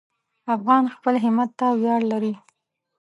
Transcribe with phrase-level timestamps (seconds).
[0.55, 2.33] افغان خپل همت ته ویاړ لري.